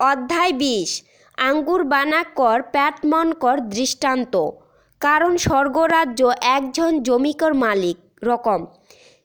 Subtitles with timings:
[0.00, 0.90] অধ্যায় বিশ।
[1.38, 4.34] আঙ্গুর বানা কর প্যাটমন কর, দৃষ্টান্ত।
[5.00, 6.20] কারণ স্বর্গরাজ্য
[6.56, 8.60] একজন জমিকর মালিক, রকম।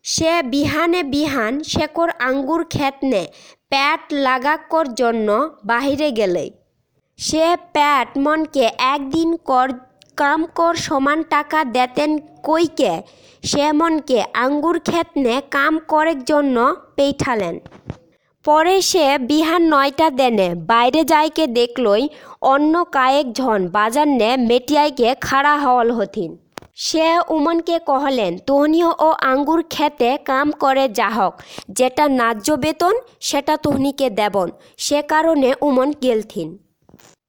[0.03, 3.21] সে বিহানে বিহান শেকর আঙ্গুর খেতনে
[3.69, 5.27] প্যাট লাগাকর জন্য
[5.65, 6.45] বাহিরে গেলে।
[7.19, 9.67] সে প্যাট মনকে একদিন কর,
[10.17, 12.11] কাম কর সমান টাকা দেতেন
[12.43, 12.93] কইকে,
[13.43, 17.59] সে মনকে আঙ্গুর খেতনে কাম করের জন্য পেইঠালেন।
[18.45, 22.03] পরে সে বিহান নয়টা দেনে, বাইরে যাইকে দেখলই
[22.53, 26.31] অন্য কায়েক ঝন বাজার নে মেটিয়াইকে খাড়া হওয়াল হথিন
[26.85, 31.33] সে উমনকে কহলেন তোহনীয় ও আঙ্গুর খেতে কাম করে যাহক,
[31.69, 34.47] যেটা ন্যায্য বেতন, সেটা তোহনীকে দেবন।
[34.85, 36.49] সে কারণে উমন গেলথিন।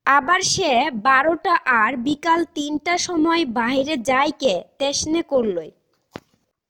[0.06, 0.70] আবার সে
[1.08, 5.70] বারোটা আর বিকাল তিনটা সময় বাইরে যাইকে তেসনে করলই।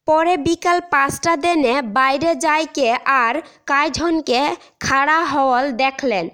[0.08, 2.88] পরে বিকাল পাঁচটা দিনে বাইরে যাইকে
[3.22, 3.34] আর
[3.66, 4.40] কাইঝনকে
[4.80, 6.24] খাড়া হওয়াল দেখলেন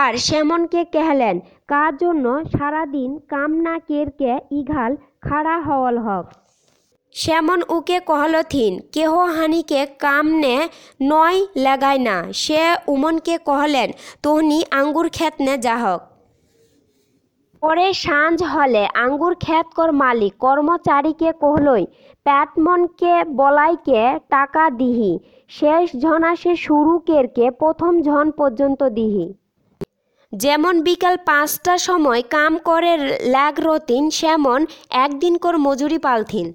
[0.00, 1.36] আর সেমনকে কেহলেন।
[1.68, 6.26] কার জন্য সারাদিন কাম না কেরকে ইঘাল খাড়া হওয়াল হক?
[7.14, 10.56] সেমন উকে কহলথিন কেহ হানিকে কামনে
[11.02, 13.88] নয় লাগায় না। সে উমনকে কহলেন,
[14.22, 16.00] তোহনি আঙ্গুর খেতনে যাহক
[17.62, 21.84] পরে সাঁঝ হলে, আঙ্গুর ক্ষেত কর মালিক, কর্মচারীকে কহলই।
[22.26, 24.02] প্যাটমনকে বলাইকে
[24.34, 25.12] টাকা দিহি,
[25.50, 29.26] শেষ ঝন আসে শুরু কেরকে প্রথম ঝন পর্যন্ত দিহি।
[30.32, 32.92] যেমন বিকাল পাঁচটা সময় কাম করে
[33.34, 34.60] ল্যাগ রতিন সেমন
[35.04, 36.46] একদিন কর মজুরি পালথিন।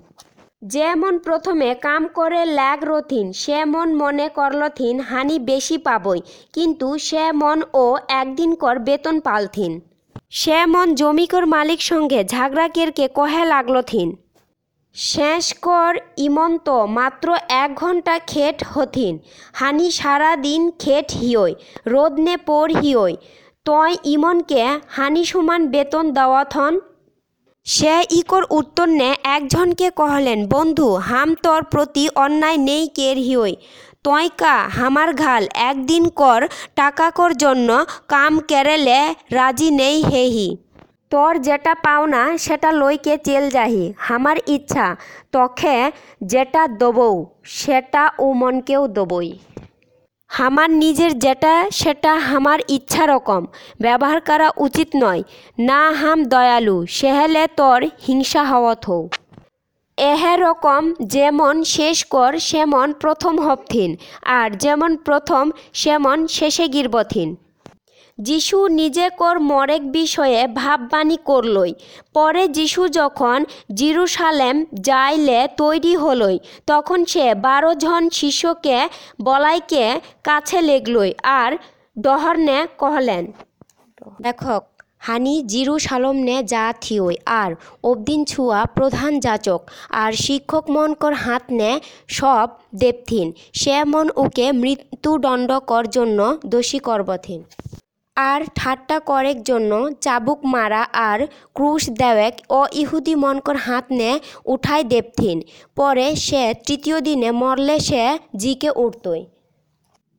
[0.62, 6.20] যেমন প্রথমে কাম করে ল্যাগ রথিন সে মন মনে করলথিন, হানি বেশি পাবই,
[6.54, 7.86] কিন্তু সে মন ও
[8.22, 9.74] একদিন কর বেতন পালথিন।
[10.40, 14.10] সে মন জমিকর মালিক সঙ্গে ঝাগড়া কেরকে কহে লাগলথিন।
[14.96, 17.28] শেষ কর ইমন্ত, মাত্র
[17.64, 19.14] এক ঘণ্টা খেট হথিন।
[19.54, 21.52] হানি সারা দিন খেট হিয়ই
[21.88, 23.14] রোদনে পর হিয়ই
[23.66, 26.74] তয় ইমনকে হানি সমান বেতন দেওয়াথন
[27.66, 33.54] সে ইকর উত্তর নে একজনকে কহলেন, বন্ধু, হাম তোর প্রতি অন্যায় নেই কের হিয়ই
[34.04, 36.42] তয় কা, হামার ঘাল, একদিন কর
[36.76, 37.70] টাকা কর জন্য
[38.08, 39.00] কাম কেরেলে
[39.32, 40.50] রাজি নেই হেহি
[41.12, 44.96] তোর যেটা পাওনা সেটা লইকে চেল যাহি। হামার ইচ্ছা
[45.32, 45.92] তখে
[46.24, 49.38] যেটা দবৌ, সেটা ও মনকেও দবই।
[50.28, 53.46] হামার নিজের যেটা, সেটা হামার ইচ্ছা রকম।
[53.82, 55.24] ব্যবহার করা উচিত নয়।
[55.60, 59.10] না হাম দয়ালু, সেহেলে তোর হিংসা হওয়াত হও
[59.98, 67.36] এহে রকম যেমন শেষ কর, সেমন প্রথম হপথিন আর যেমন প্রথম, সেমন শেষে গিরবথিন
[68.30, 71.72] যিশু নিজে কর মরেক বিষয়ে ভাববাণী করলই।
[72.14, 73.38] পরে যিশু যখন
[73.80, 74.56] জিরুসালেম
[74.88, 76.38] যাইলে তৈরি হলই,
[76.72, 78.78] তখন সে বারো জন শিষ্যকে
[79.24, 79.86] বলাইকে
[80.24, 81.52] কাছে লেগলই আর
[81.98, 83.24] ডহরনে কহলেন,
[84.26, 84.64] দেখক,
[85.00, 87.52] হানি জিরু সালমনে যা থিওই আর
[87.84, 89.62] অবদিন ছুয়া প্রধান যাচক,
[90.02, 91.72] আর শিক্ষক মনকর হাত নে
[92.18, 92.48] সব
[92.82, 93.28] দেবথিন,
[93.60, 96.20] সে মন উকে মৃত্যুদণ্ড কর জন্য
[96.52, 97.42] দোষী করবথিন
[98.18, 101.20] আর ঠাট্টা করেক জন্য চাবুক মারা আর
[101.54, 104.12] ক্রুশ দেওয়েক ও ইহুদি মনকর হাত নে
[104.46, 105.38] উঠাই দেবথিন।
[105.76, 108.04] পরে সে তৃতীয় দিনে মরলে সে
[108.36, 109.22] জিকে উঠতই।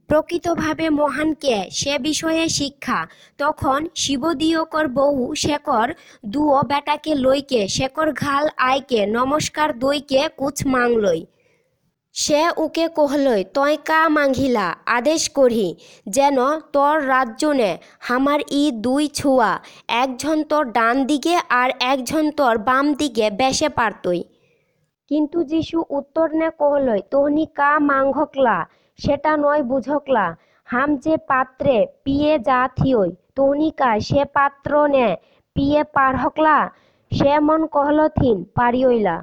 [0.08, 3.00] প্রকৃতভাবে মহানকে সে বিষয়ে শিক্ষা।
[3.38, 5.86] তখন শিবদিয়কর বহু শেকর
[6.24, 11.20] দুও বেটাকে লইকে শেকর ঘাল আইকে নমস্কার দইকে কুচ মাংলই।
[12.14, 15.66] সে উকে কহলই তয় কা মাংঘিলা আদেশ করি
[16.06, 16.38] যেন
[16.72, 19.50] তোর রাজ্যনে হামার ই দুই ছুয়া
[19.94, 24.20] একজন তোর ডান দিকে আর একজন তোর বাম দিকে বেসে পারতই
[25.10, 28.56] কিন্তু যিশু উত্তর নে কহলই তোহনি কা মাংঘকলা
[28.98, 30.26] সেটা নয় বুঝকলা
[30.68, 35.08] হাম যে পাত্রে পিয়ে যা থিওই তোহনি কা সে পাত্র নে
[35.56, 36.56] পিয়ে পার হকলা
[37.12, 39.16] সে মন কহলথিন পারিয়ইলা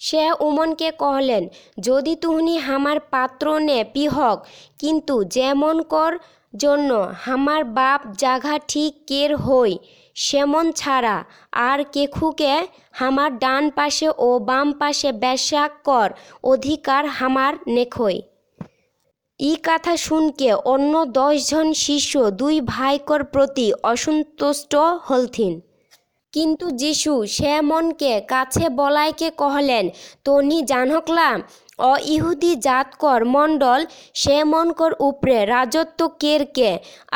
[0.00, 1.44] সে উমনকে কহলেন,
[1.78, 4.38] যদি তুহনি হামার পাত্র নে পিহক
[4.78, 6.12] কিন্তু যেমন কর
[6.54, 6.90] জন্য
[7.24, 9.72] হামার বাপ জাঘা ঠিক কের হই,
[10.16, 11.16] সেমন ছাড়া
[11.68, 12.54] আর কেখুকে
[12.92, 16.08] হামার ডান পাশে ও বাম পাশে ব্যাসাক কর
[16.44, 18.16] অধিকার হামার নেখই।
[19.40, 24.72] ই কথা শুনকে অন্য দশজন শিষ্য দুই ভাইকর প্রতি অসন্তুষ্ট
[25.08, 25.54] হলথিন।
[26.36, 29.84] কিন্তু যিশু, সে মনকে কাছে বলাইকে কহলেন,
[30.26, 31.30] তনি জানকলা
[31.90, 33.80] অ ইহুদি জাতকর মণ্ডল,
[34.22, 36.70] সে মনকর উপরে রাজত্ব কেরকে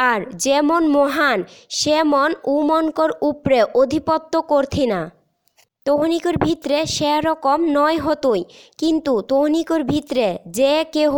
[0.08, 1.38] আর যেমন মহান,
[1.78, 5.00] সে মন উমনকর উপরে অধিপত্য করথি না।
[5.86, 8.42] তোহনিকর ভিতরে সেরকম নয় হতই,
[8.80, 10.28] কিন্তু তোহনিকর ভিতরে
[10.58, 11.14] যে কেহ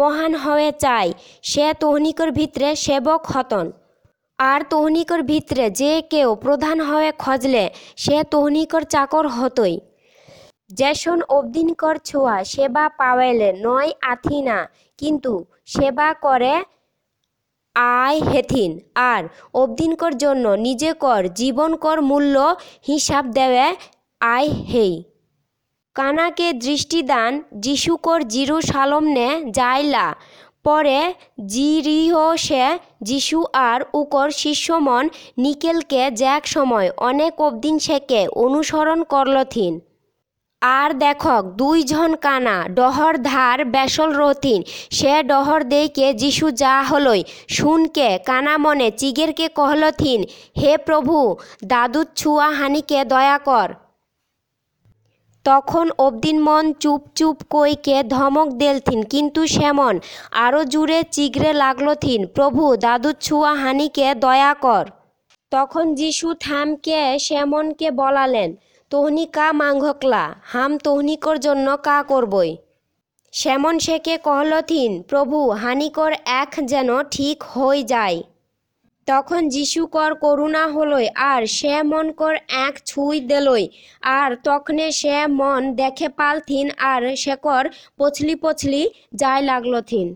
[0.00, 1.10] মহান হয়ে চায়,
[1.50, 3.66] সে তোহনিকর ভিতরে সেবক হতন।
[4.38, 9.80] আর তহনিকর ভিতরে যে কেউ প্রধান হয়ে খজলে, সে তহনিকর চাকর হতই।
[10.68, 16.64] যেসন অবদিনকর ছোঁয়া সেবা পাওয়াইলে নয় আথিনা কিন্তু সেবা করে
[17.74, 23.74] আয় হেথিন। আর অবদিনকর জন্য নিজে কর, জীবন কর মূল্য হিসাব দেওয়া
[24.20, 25.04] আয় হেই।
[25.94, 30.14] কানাকে দৃষ্টিদান, যিশুকর জিরু সালমনে যাইলা।
[30.64, 31.00] পরে
[31.46, 32.64] জিরিহ সে
[33.02, 35.04] যিশু আর উকর শিষ্যমন
[35.38, 39.80] নিকেলকে জ্যাক সময় অনেক অবদিন সেকে অনুসরণ করলথিন
[40.62, 48.08] আর দেখক, দুইজন কানা, ডহর ধার বেসল রথিন। সে ডহর দেইকে যিশু যা হলই শুনকে,
[48.18, 50.20] কানা মনে চিগেরকে কহলথিন
[50.60, 51.16] হে প্রভু
[51.64, 53.68] দাদুর ছুয়া হানিকে দয়া কর।
[55.44, 59.94] তখন অবদিন মন চুপ চুপ কইকে ধমক দেলথিন কিন্তু সেমন
[60.32, 64.84] আরও জুড়ে চিগরে লাগলথিন প্রভু দাদুর ছুয়া হানিকে দয়া কর।
[65.50, 68.56] তখন যিশু থামকে সেমনকে বলালেন,
[68.90, 70.34] তোহনি কা মাংঘকলা?
[70.44, 72.56] হাম তোহনিকর জন্য কা করবই?
[73.32, 78.22] শ্যামন শেখে কহলথিন প্রভু, হানিকর এক যেন ঠিক হয়ে যায়।
[79.08, 82.34] তখন যিশু কর করুণা হলই আর সে মন কর
[82.66, 83.64] এক ছুঁই দেলই।
[84.18, 87.64] আর তখনে সে মন দেখে পালথিন আর শেকর
[87.98, 88.82] পছলি পছলি
[89.14, 90.06] যায় লাগলথিন